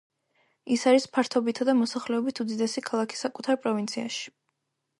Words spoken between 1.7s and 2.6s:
მოსახლეობით